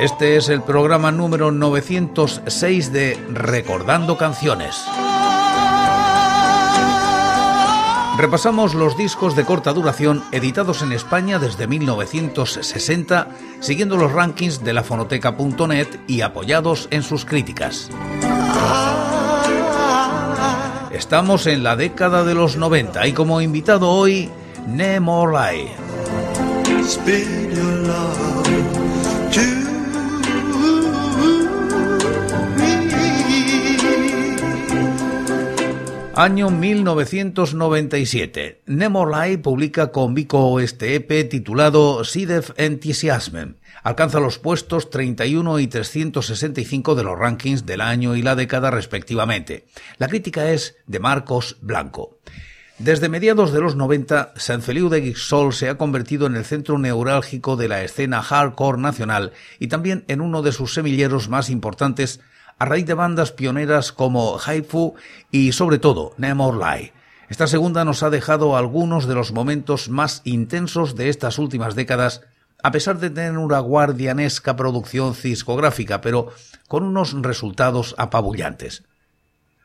Este 0.00 0.36
es 0.36 0.48
el 0.48 0.62
programa 0.62 1.12
número 1.12 1.52
906 1.52 2.92
de 2.92 3.18
Recordando 3.30 4.16
Canciones. 4.16 4.82
Repasamos 8.16 8.74
los 8.74 8.96
discos 8.96 9.36
de 9.36 9.44
corta 9.44 9.72
duración 9.72 10.22
editados 10.32 10.80
en 10.82 10.92
España 10.92 11.38
desde 11.38 11.66
1960, 11.66 13.28
siguiendo 13.60 13.96
los 13.96 14.12
rankings 14.12 14.64
de 14.64 14.72
la 14.72 14.82
fonoteca.net 14.82 15.88
y 16.06 16.22
apoyados 16.22 16.88
en 16.90 17.02
sus 17.02 17.24
críticas. 17.24 17.90
Estamos 20.92 21.46
en 21.46 21.62
la 21.62 21.76
década 21.76 22.24
de 22.24 22.34
los 22.34 22.56
90 22.56 23.06
y 23.06 23.12
como 23.12 23.40
invitado 23.40 23.90
hoy, 23.90 24.30
Año 36.16 36.50
1997. 36.50 38.62
Nemorlai 38.66 39.36
publica 39.36 39.92
con 39.92 40.14
Vico 40.14 40.58
este 40.58 40.96
EP 40.96 41.28
titulado 41.28 42.02
Sidef 42.02 42.50
Enthusiasm. 42.56 43.54
Alcanza 43.84 44.18
los 44.18 44.40
puestos 44.40 44.90
31 44.90 45.60
y 45.60 45.68
365 45.68 46.96
de 46.96 47.04
los 47.04 47.16
rankings 47.16 47.66
del 47.66 47.82
año 47.82 48.16
y 48.16 48.22
la 48.22 48.34
década 48.34 48.72
respectivamente. 48.72 49.68
La 49.98 50.08
crítica 50.08 50.50
es 50.50 50.76
de 50.88 50.98
Marcos 50.98 51.58
Blanco. 51.60 52.18
Desde 52.80 53.10
mediados 53.10 53.52
de 53.52 53.60
los 53.60 53.76
90, 53.76 54.32
San 54.36 54.62
Feliu 54.62 54.88
de 54.88 55.02
Guixol 55.02 55.52
se 55.52 55.68
ha 55.68 55.76
convertido 55.76 56.26
en 56.26 56.34
el 56.34 56.46
centro 56.46 56.78
neurálgico 56.78 57.56
de 57.56 57.68
la 57.68 57.84
escena 57.84 58.22
hardcore 58.22 58.80
nacional 58.80 59.32
y 59.58 59.68
también 59.68 60.02
en 60.08 60.22
uno 60.22 60.40
de 60.40 60.50
sus 60.50 60.72
semilleros 60.72 61.28
más 61.28 61.50
importantes 61.50 62.20
a 62.58 62.64
raíz 62.64 62.86
de 62.86 62.94
bandas 62.94 63.32
pioneras 63.32 63.92
como 63.92 64.38
Haifu 64.42 64.94
y 65.30 65.52
sobre 65.52 65.78
todo 65.78 66.14
Nemo 66.16 66.56
Lai. 66.56 66.92
Esta 67.28 67.46
segunda 67.46 67.84
nos 67.84 68.02
ha 68.02 68.08
dejado 68.08 68.56
algunos 68.56 69.06
de 69.06 69.14
los 69.14 69.32
momentos 69.32 69.90
más 69.90 70.22
intensos 70.24 70.96
de 70.96 71.10
estas 71.10 71.38
últimas 71.38 71.74
décadas, 71.74 72.22
a 72.62 72.70
pesar 72.70 72.98
de 72.98 73.10
tener 73.10 73.36
una 73.36 73.58
guardianesca 73.58 74.56
producción 74.56 75.14
discográfica, 75.22 76.00
pero 76.00 76.32
con 76.66 76.84
unos 76.84 77.12
resultados 77.20 77.94
apabullantes. 77.98 78.84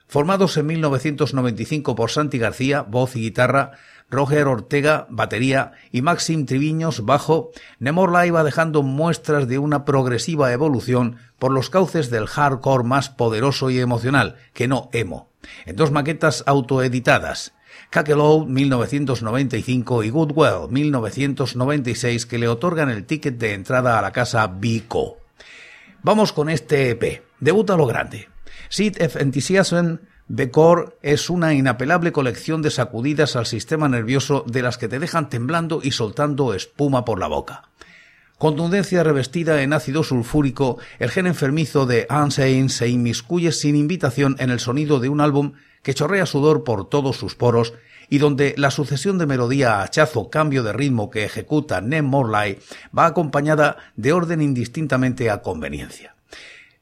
Formados 0.08 0.56
en 0.58 0.68
1995 0.68 1.96
por 1.96 2.12
Santi 2.12 2.38
García, 2.38 2.82
voz 2.84 3.16
y 3.16 3.22
guitarra, 3.22 3.72
Roger 4.10 4.48
Ortega, 4.48 5.08
batería 5.10 5.72
y 5.92 6.02
Maxim 6.02 6.46
Triviños, 6.46 7.06
bajo, 7.06 7.52
Nemorla 7.80 8.28
iba 8.28 8.44
dejando 8.44 8.84
muestras 8.84 9.48
de 9.48 9.58
una 9.58 9.84
progresiva 9.84 10.54
evolución 10.54 11.18
por 11.40 11.52
los 11.52 11.70
cauces 11.70 12.12
del 12.12 12.28
hardcore 12.28 12.84
más 12.84 13.10
poderoso 13.10 13.72
y 13.72 13.80
emocional, 13.80 14.36
que 14.54 14.68
no 14.68 14.90
emo, 14.94 15.30
en 15.66 15.76
dos 15.76 15.92
maquetas 15.92 16.44
autoeditadas, 16.46 17.56
Kakelow 17.90 18.46
1995 18.46 20.04
y 20.04 20.10
Goodwell 20.10 20.70
1996 20.70 22.26
que 22.26 22.38
le 22.38 22.48
otorgan 22.48 22.90
el 22.90 23.06
ticket 23.06 23.38
de 23.38 23.54
entrada 23.54 23.98
a 23.98 24.02
la 24.02 24.12
casa 24.12 24.48
Bico. 24.48 25.18
Vamos 26.02 26.34
con 26.34 26.50
este 26.50 26.92
EP. 26.92 27.24
Debuta 27.40 27.76
lo 27.76 27.86
grande. 27.86 28.35
Seed 28.70 29.02
of 29.02 29.16
Enthusiasm 29.16 29.98
Becor 30.28 30.98
es 31.04 31.30
una 31.30 31.54
inapelable 31.54 32.12
colección 32.12 32.64
de 32.64 32.72
sacudidas 32.72 33.36
al 33.36 33.46
sistema 33.46 33.88
nervioso 33.88 34.44
de 34.48 34.64
las 34.64 34.80
que 34.80 34.88
te 34.88 34.98
dejan 34.98 35.30
temblando 35.30 35.82
y 35.84 35.92
soltando 35.92 36.56
espuma 36.56 37.06
por 37.06 37.20
la 37.20 37.28
boca. 37.28 37.70
Contundencia 38.40 39.04
revestida 39.04 39.62
en 39.62 39.72
ácido 39.72 40.04
sulfúrico, 40.04 40.78
el 41.00 41.12
gen 41.12 41.28
enfermizo 41.28 41.86
de 41.86 42.08
Unsane 42.10 42.70
se 42.70 42.90
inmiscuye 42.90 43.52
sin 43.52 43.76
invitación 43.76 44.36
en 44.40 44.50
el 44.50 44.60
sonido 44.60 45.00
de 45.00 45.10
un 45.10 45.22
álbum 45.22 45.54
que 45.84 45.94
chorrea 45.94 46.26
sudor 46.26 46.64
por 46.64 46.90
todos 46.90 47.18
sus 47.18 47.36
poros 47.36 47.74
y 48.10 48.18
donde 48.18 48.56
la 48.58 48.72
sucesión 48.72 49.20
de 49.20 49.28
melodía, 49.28 49.82
hachazo, 49.82 50.30
cambio 50.30 50.64
de 50.64 50.74
ritmo 50.74 51.10
que 51.10 51.24
ejecuta 51.24 51.82
Nem 51.82 52.06
Morley 52.06 52.60
va 52.98 53.06
acompañada 53.06 53.78
de 53.96 54.12
orden 54.12 54.42
indistintamente 54.42 55.30
a 55.30 55.42
conveniencia. 55.42 56.15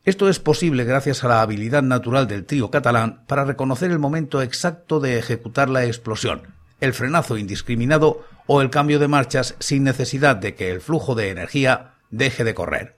Esto 0.06 0.28
es 0.28 0.38
posible 0.38 0.84
gracias 0.84 1.24
a 1.24 1.30
la 1.30 1.42
habilidad 1.42 1.82
natural 1.82 2.28
del 2.28 2.44
trío 2.44 2.70
catalán 2.70 3.24
para 3.26 3.46
reconocer 3.46 3.90
el 3.90 4.00
momento 4.00 4.42
exacto 4.42 5.00
de 5.00 5.18
ejecutar 5.18 5.70
la 5.70 5.86
explosión, 5.86 6.42
el 6.82 6.92
frenazo 6.92 7.38
indiscriminado 7.38 8.26
o 8.46 8.62
el 8.62 8.70
cambio 8.70 9.00
de 9.00 9.08
marchas 9.08 9.56
sin 9.60 9.86
necesidad 9.86 10.36
de 10.36 10.56
que 10.56 10.72
el 10.72 10.82
flujo 10.82 11.16
de 11.16 11.30
energía 11.30 11.94
deje 12.12 12.44
de 12.44 12.54
correr. 12.54 12.98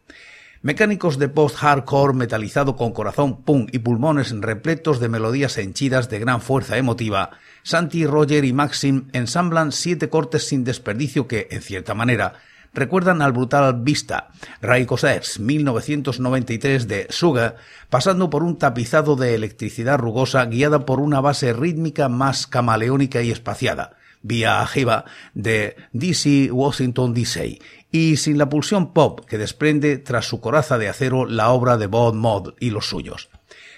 Mecánicos 0.63 1.19
de 1.19 1.29
post-hardcore 1.29 2.15
metalizado 2.15 2.75
con 2.75 2.91
corazón 2.91 3.43
punk 3.43 3.69
y 3.71 3.77
pulmones 3.77 4.31
repletos 4.31 4.99
de 4.99 5.07
melodías 5.07 5.59
henchidas 5.59 6.09
de 6.09 6.17
gran 6.17 6.41
fuerza 6.41 6.75
emotiva, 6.75 7.37
Santi, 7.61 8.07
Roger 8.07 8.45
y 8.45 8.53
Maxim 8.53 9.09
ensamblan 9.13 9.71
siete 9.71 10.09
cortes 10.09 10.47
sin 10.47 10.63
desperdicio 10.63 11.27
que, 11.27 11.49
en 11.51 11.61
cierta 11.61 11.93
manera, 11.93 12.33
recuerdan 12.75 13.21
al 13.21 13.31
brutal 13.31 13.81
Vista, 13.81 14.29
Raiko 14.61 14.97
1993 15.39 16.87
de 16.87 17.07
Suga, 17.09 17.55
pasando 17.89 18.29
por 18.29 18.43
un 18.43 18.57
tapizado 18.57 19.15
de 19.15 19.33
electricidad 19.33 19.97
rugosa 19.97 20.45
guiada 20.45 20.85
por 20.85 20.99
una 20.99 21.21
base 21.21 21.53
rítmica 21.53 22.09
más 22.09 22.45
camaleónica 22.45 23.21
y 23.21 23.31
espaciada, 23.31 23.97
vía 24.21 24.61
Ajiva 24.61 25.05
de 25.33 25.75
DC 25.93 26.51
Washington 26.51 27.13
DC, 27.13 27.59
y 27.91 28.17
sin 28.17 28.37
la 28.37 28.49
pulsión 28.49 28.93
pop 28.93 29.25
que 29.25 29.37
desprende 29.37 29.97
tras 29.97 30.25
su 30.25 30.41
coraza 30.41 30.77
de 30.77 30.89
acero 30.89 31.25
la 31.25 31.49
obra 31.49 31.77
de 31.77 31.87
Bob 31.87 32.13
Mod 32.13 32.53
y 32.59 32.69
los 32.69 32.89
suyos. 32.89 33.29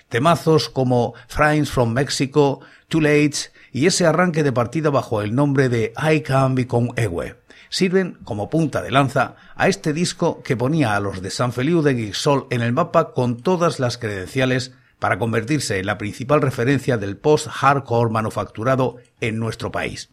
Temazos 0.09 0.69
como 0.69 1.13
Friends 1.27 1.69
from 1.69 1.91
Mexico, 1.93 2.61
Too 2.87 3.01
Late 3.01 3.37
y 3.71 3.85
ese 3.85 4.05
arranque 4.05 4.41
de 4.41 4.53
partida 4.53 4.89
bajo 4.89 5.21
el 5.21 5.35
nombre 5.35 5.69
de 5.69 5.93
I 5.97 6.21
Can 6.21 6.55
Become 6.55 6.93
Ewe 6.95 7.35
sirven 7.69 8.17
como 8.23 8.49
punta 8.49 8.81
de 8.81 8.91
lanza 8.91 9.35
a 9.55 9.67
este 9.67 9.93
disco 9.93 10.41
que 10.43 10.57
ponía 10.57 10.95
a 10.95 10.99
los 10.99 11.21
de 11.21 11.31
San 11.31 11.53
Feliu 11.53 11.81
de 11.81 11.93
Guixol 11.93 12.47
en 12.49 12.61
el 12.61 12.73
mapa 12.73 13.13
con 13.13 13.37
todas 13.37 13.79
las 13.79 13.97
credenciales 13.97 14.73
para 14.99 15.19
convertirse 15.19 15.79
en 15.79 15.85
la 15.85 15.97
principal 15.97 16.41
referencia 16.41 16.97
del 16.97 17.17
post-hardcore 17.17 18.11
manufacturado 18.11 18.97
en 19.21 19.39
nuestro 19.39 19.71
país. 19.71 20.09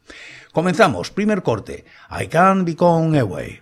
Comenzamos, 0.53 1.11
primer 1.11 1.43
corte, 1.43 1.85
I 2.11 2.27
Can 2.29 2.65
Become 2.65 3.19
Away. 3.19 3.61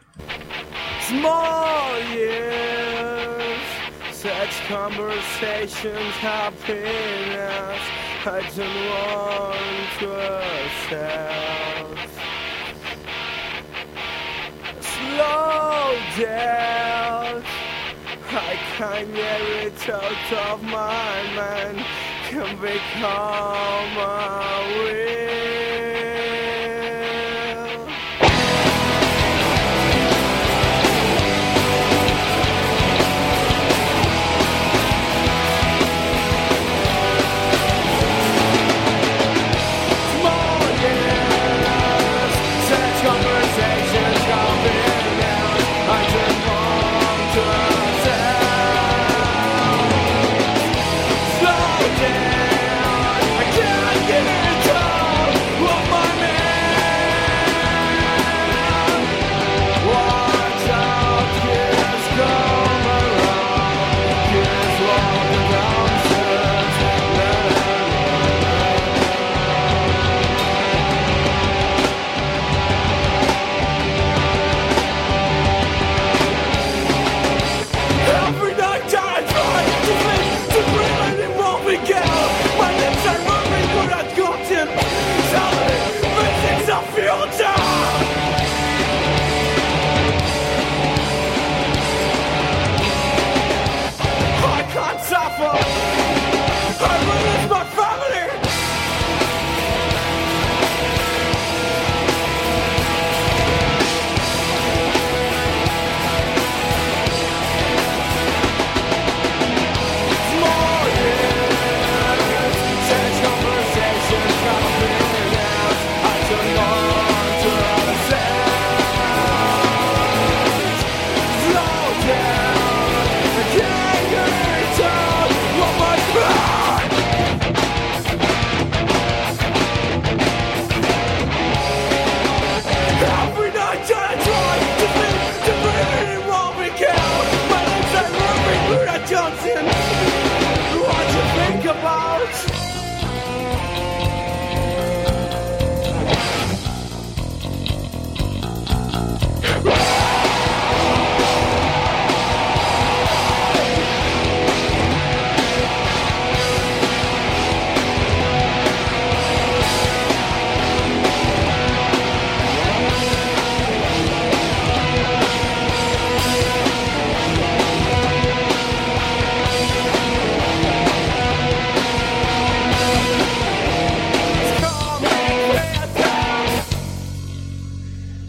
Can't 18.82 19.14
get 19.14 19.41
it 19.41 19.88
out 19.91 20.32
of 20.50 20.62
my 20.62 21.22
mind. 21.36 21.84
Can 22.28 22.56
become 22.60 23.97
a 23.98 24.78
will. 24.78 25.52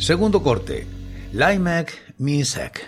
Segundo 0.03 0.43
corte, 0.43 0.85
Limek 1.31 1.93
Misek. 2.19 2.82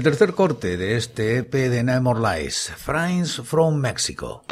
El 0.00 0.04
tercer 0.04 0.32
corte 0.32 0.78
de 0.78 0.96
este 0.96 1.36
EP 1.36 1.52
de 1.52 1.84
No 1.84 2.14
Lies, 2.14 2.72
Friends 2.74 3.42
from 3.44 3.74
Mexico. 3.76 4.46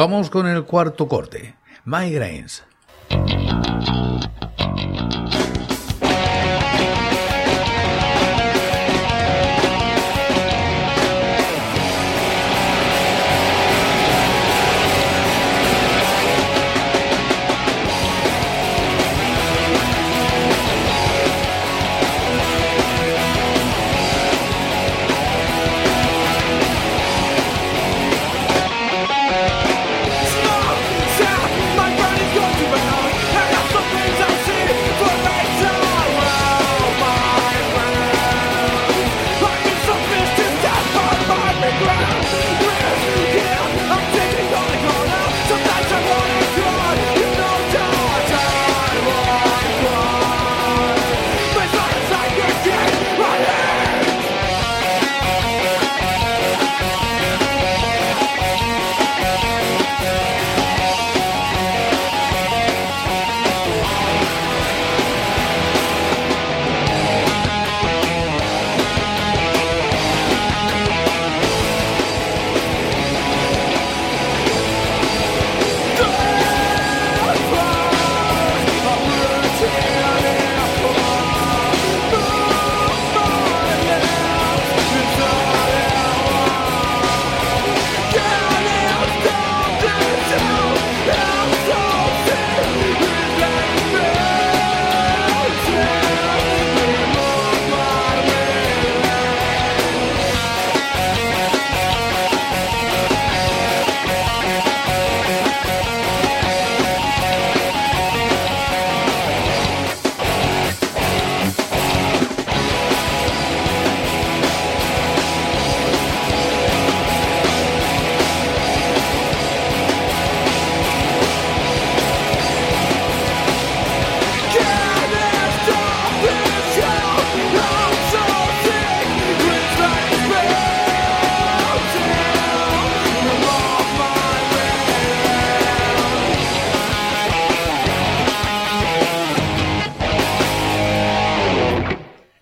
Vamos 0.00 0.30
con 0.30 0.46
el 0.46 0.64
cuarto 0.64 1.06
corte, 1.08 1.56
Migraines. 1.84 2.64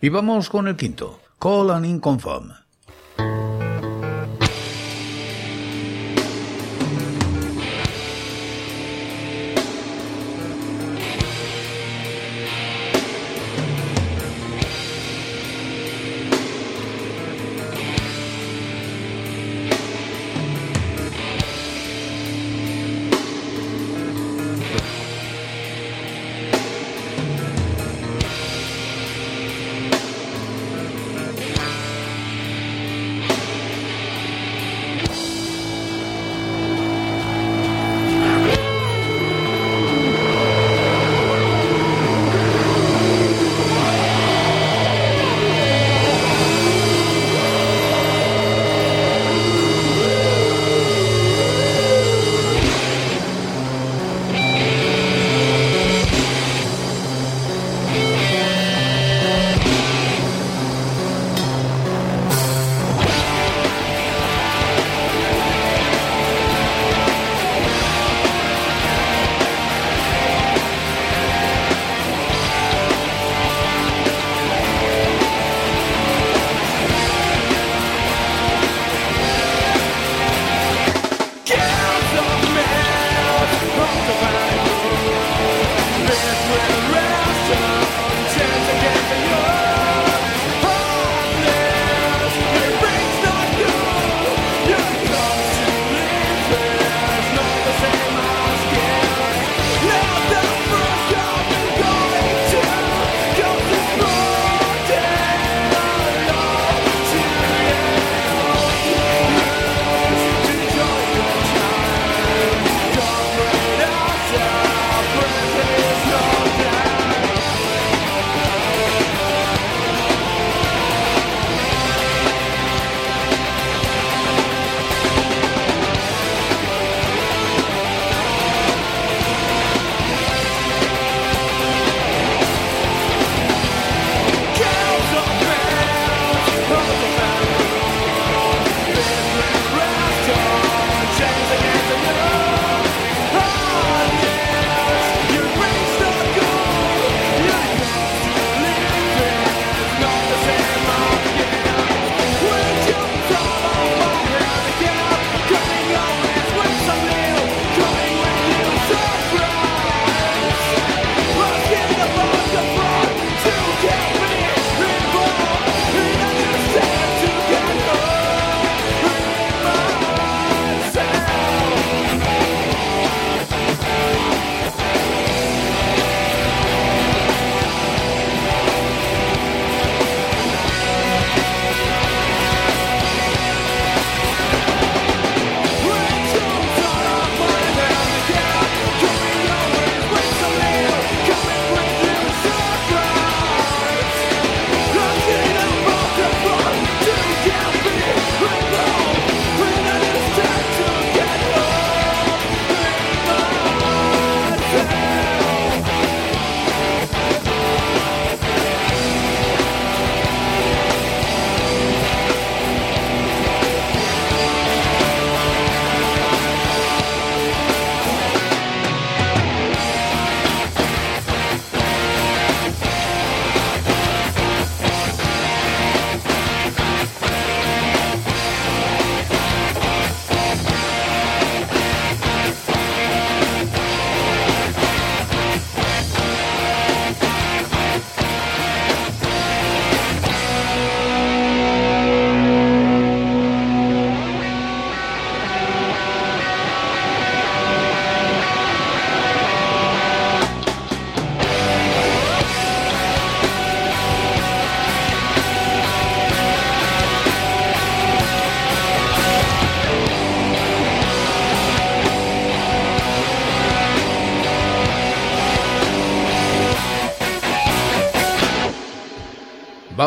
Y 0.09 0.11
vamos 0.11 0.49
con 0.49 0.67
el 0.69 0.75
quinto, 0.75 1.21
Call 1.39 1.71
and 1.71 1.85
Inconform. 1.85 2.58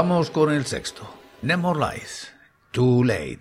Vamos 0.04 0.32
con 0.32 0.52
el 0.52 0.66
sexto. 0.66 1.04
No 1.44 1.60
More 1.60 1.80
Lies. 1.80 2.34
Too 2.72 3.04
Late. 3.04 3.38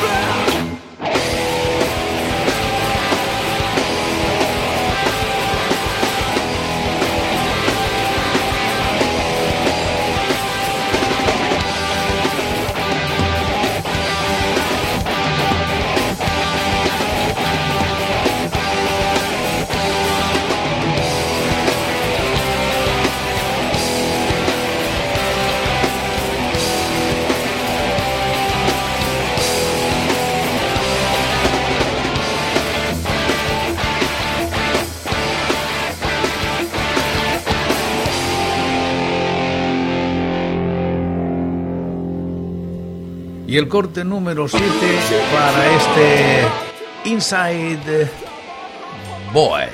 Baby. 0.00 0.23
Y 43.54 43.56
el 43.56 43.68
corte 43.68 44.04
número 44.04 44.48
7 44.48 44.64
para 45.32 45.76
este 45.76 47.08
Inside 47.08 48.10
Boy. 49.32 49.73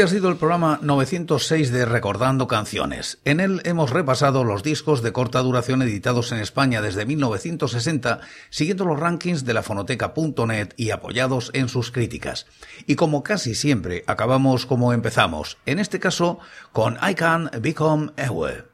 Este 0.00 0.14
ha 0.14 0.16
sido 0.16 0.30
el 0.30 0.38
programa 0.38 0.78
906 0.80 1.72
de 1.72 1.84
Recordando 1.84 2.46
Canciones. 2.46 3.18
En 3.26 3.38
él 3.38 3.60
hemos 3.66 3.90
repasado 3.90 4.44
los 4.44 4.62
discos 4.62 5.02
de 5.02 5.12
corta 5.12 5.40
duración 5.40 5.82
editados 5.82 6.32
en 6.32 6.38
España 6.38 6.80
desde 6.80 7.04
1960, 7.04 8.20
siguiendo 8.48 8.86
los 8.86 8.98
rankings 8.98 9.44
de 9.44 9.52
la 9.52 9.62
fonoteca.net 9.62 10.68
y 10.78 10.92
apoyados 10.92 11.50
en 11.52 11.68
sus 11.68 11.90
críticas. 11.90 12.46
Y 12.86 12.94
como 12.94 13.22
casi 13.22 13.54
siempre, 13.54 14.02
acabamos 14.06 14.64
como 14.64 14.94
empezamos, 14.94 15.58
en 15.66 15.78
este 15.78 16.00
caso 16.00 16.38
con 16.72 16.96
I 17.06 17.14
Can 17.14 17.50
Become 17.60 18.12
Aware. 18.16 18.68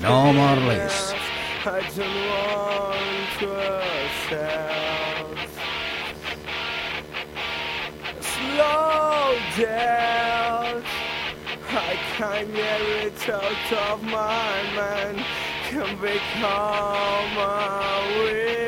No 0.00 0.32
more 0.32 0.60
less. 0.66 1.14
I 1.60 1.80
don't 1.96 2.28
want 2.30 3.28
to 3.40 3.50
Slow 8.20 9.38
down. 9.64 10.84
I 11.68 11.98
can't 12.14 12.54
get 12.54 12.80
it 12.80 13.28
out 13.28 13.72
of 13.90 14.02
my 14.04 14.62
mind. 14.76 15.18
Can 15.68 16.00
become 16.00 17.36
a 17.36 17.50
will. 18.18 18.67